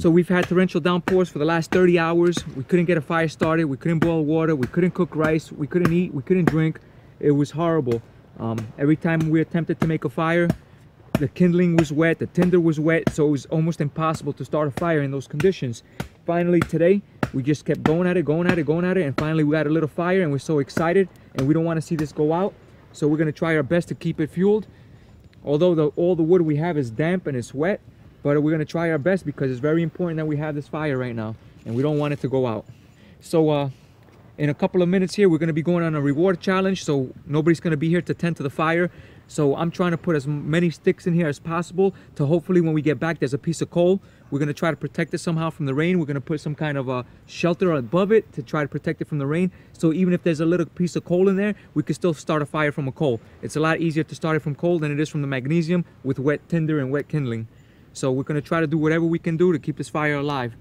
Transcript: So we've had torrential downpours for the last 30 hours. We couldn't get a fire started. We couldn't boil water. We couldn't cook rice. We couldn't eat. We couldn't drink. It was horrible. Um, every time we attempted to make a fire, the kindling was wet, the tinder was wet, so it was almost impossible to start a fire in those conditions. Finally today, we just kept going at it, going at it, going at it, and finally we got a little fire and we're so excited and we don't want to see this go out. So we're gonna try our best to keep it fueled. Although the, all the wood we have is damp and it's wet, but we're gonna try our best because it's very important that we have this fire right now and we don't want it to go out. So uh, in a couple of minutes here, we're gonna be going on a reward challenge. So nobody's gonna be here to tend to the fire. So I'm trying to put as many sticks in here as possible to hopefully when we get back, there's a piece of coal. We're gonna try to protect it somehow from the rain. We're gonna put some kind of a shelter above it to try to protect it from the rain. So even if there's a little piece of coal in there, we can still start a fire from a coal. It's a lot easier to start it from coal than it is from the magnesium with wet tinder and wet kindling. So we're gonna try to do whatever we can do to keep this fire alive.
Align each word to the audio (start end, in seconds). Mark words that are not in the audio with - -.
So 0.00 0.08
we've 0.08 0.30
had 0.30 0.48
torrential 0.48 0.80
downpours 0.80 1.28
for 1.28 1.38
the 1.38 1.44
last 1.44 1.72
30 1.72 1.98
hours. 1.98 2.46
We 2.56 2.64
couldn't 2.64 2.86
get 2.86 2.96
a 2.96 3.02
fire 3.02 3.28
started. 3.28 3.66
We 3.66 3.76
couldn't 3.76 3.98
boil 3.98 4.24
water. 4.24 4.56
We 4.56 4.66
couldn't 4.66 4.92
cook 4.92 5.14
rice. 5.14 5.52
We 5.52 5.66
couldn't 5.66 5.92
eat. 5.92 6.14
We 6.14 6.22
couldn't 6.22 6.46
drink. 6.46 6.80
It 7.18 7.32
was 7.32 7.50
horrible. 7.50 8.00
Um, 8.38 8.66
every 8.78 8.96
time 8.96 9.28
we 9.28 9.42
attempted 9.42 9.78
to 9.80 9.86
make 9.86 10.06
a 10.06 10.08
fire, 10.08 10.48
the 11.18 11.28
kindling 11.28 11.76
was 11.76 11.92
wet, 11.92 12.18
the 12.18 12.28
tinder 12.28 12.58
was 12.58 12.80
wet, 12.80 13.10
so 13.12 13.26
it 13.26 13.30
was 13.30 13.44
almost 13.46 13.82
impossible 13.82 14.32
to 14.32 14.42
start 14.42 14.68
a 14.68 14.70
fire 14.70 15.02
in 15.02 15.10
those 15.10 15.28
conditions. 15.28 15.82
Finally 16.24 16.60
today, 16.60 17.02
we 17.34 17.42
just 17.42 17.66
kept 17.66 17.82
going 17.82 18.08
at 18.08 18.16
it, 18.16 18.24
going 18.24 18.46
at 18.46 18.58
it, 18.58 18.64
going 18.64 18.86
at 18.86 18.96
it, 18.96 19.02
and 19.02 19.14
finally 19.18 19.44
we 19.44 19.52
got 19.52 19.66
a 19.66 19.70
little 19.70 19.86
fire 19.86 20.22
and 20.22 20.32
we're 20.32 20.38
so 20.38 20.60
excited 20.60 21.10
and 21.34 21.46
we 21.46 21.52
don't 21.52 21.66
want 21.66 21.76
to 21.76 21.82
see 21.82 21.94
this 21.94 22.10
go 22.10 22.32
out. 22.32 22.54
So 22.92 23.06
we're 23.06 23.18
gonna 23.18 23.32
try 23.32 23.54
our 23.54 23.62
best 23.62 23.88
to 23.88 23.94
keep 23.94 24.18
it 24.18 24.30
fueled. 24.30 24.66
Although 25.44 25.74
the, 25.74 25.88
all 25.88 26.16
the 26.16 26.22
wood 26.22 26.40
we 26.40 26.56
have 26.56 26.78
is 26.78 26.90
damp 26.90 27.26
and 27.26 27.36
it's 27.36 27.52
wet, 27.52 27.82
but 28.22 28.42
we're 28.42 28.50
gonna 28.50 28.64
try 28.64 28.90
our 28.90 28.98
best 28.98 29.24
because 29.24 29.50
it's 29.50 29.60
very 29.60 29.82
important 29.82 30.16
that 30.16 30.26
we 30.26 30.36
have 30.36 30.54
this 30.54 30.68
fire 30.68 30.96
right 30.98 31.14
now 31.14 31.36
and 31.64 31.74
we 31.74 31.82
don't 31.82 31.98
want 31.98 32.12
it 32.12 32.20
to 32.20 32.28
go 32.28 32.46
out. 32.46 32.66
So 33.20 33.50
uh, 33.50 33.70
in 34.38 34.48
a 34.48 34.54
couple 34.54 34.80
of 34.82 34.88
minutes 34.88 35.14
here, 35.14 35.28
we're 35.28 35.38
gonna 35.38 35.52
be 35.52 35.62
going 35.62 35.84
on 35.84 35.94
a 35.94 36.00
reward 36.00 36.40
challenge. 36.40 36.84
So 36.84 37.10
nobody's 37.26 37.60
gonna 37.60 37.76
be 37.76 37.88
here 37.88 38.02
to 38.02 38.14
tend 38.14 38.36
to 38.38 38.42
the 38.42 38.50
fire. 38.50 38.90
So 39.28 39.54
I'm 39.54 39.70
trying 39.70 39.92
to 39.92 39.96
put 39.98 40.16
as 40.16 40.26
many 40.26 40.70
sticks 40.70 41.06
in 41.06 41.14
here 41.14 41.28
as 41.28 41.38
possible 41.38 41.94
to 42.16 42.26
hopefully 42.26 42.60
when 42.60 42.72
we 42.72 42.82
get 42.82 42.98
back, 42.98 43.20
there's 43.20 43.32
a 43.32 43.38
piece 43.38 43.60
of 43.60 43.70
coal. 43.70 44.00
We're 44.30 44.40
gonna 44.40 44.52
try 44.52 44.70
to 44.70 44.76
protect 44.76 45.14
it 45.14 45.18
somehow 45.18 45.50
from 45.50 45.66
the 45.66 45.74
rain. 45.74 46.00
We're 46.00 46.06
gonna 46.06 46.20
put 46.20 46.40
some 46.40 46.54
kind 46.54 46.76
of 46.76 46.88
a 46.88 47.04
shelter 47.26 47.72
above 47.72 48.10
it 48.10 48.32
to 48.32 48.42
try 48.42 48.62
to 48.62 48.68
protect 48.68 49.00
it 49.00 49.08
from 49.08 49.18
the 49.18 49.26
rain. 49.26 49.52
So 49.72 49.92
even 49.92 50.14
if 50.14 50.24
there's 50.24 50.40
a 50.40 50.46
little 50.46 50.66
piece 50.66 50.96
of 50.96 51.04
coal 51.04 51.28
in 51.28 51.36
there, 51.36 51.54
we 51.74 51.82
can 51.84 51.94
still 51.94 52.14
start 52.14 52.42
a 52.42 52.46
fire 52.46 52.72
from 52.72 52.88
a 52.88 52.92
coal. 52.92 53.20
It's 53.40 53.54
a 53.54 53.60
lot 53.60 53.80
easier 53.80 54.02
to 54.02 54.14
start 54.14 54.36
it 54.36 54.40
from 54.40 54.56
coal 54.56 54.80
than 54.80 54.90
it 54.90 54.98
is 54.98 55.08
from 55.08 55.20
the 55.20 55.28
magnesium 55.28 55.84
with 56.02 56.18
wet 56.18 56.48
tinder 56.48 56.80
and 56.80 56.90
wet 56.90 57.08
kindling. 57.08 57.46
So 57.92 58.12
we're 58.12 58.22
gonna 58.22 58.40
try 58.40 58.60
to 58.60 58.66
do 58.66 58.78
whatever 58.78 59.04
we 59.04 59.18
can 59.18 59.36
do 59.36 59.52
to 59.52 59.58
keep 59.58 59.76
this 59.76 59.88
fire 59.88 60.14
alive. 60.14 60.54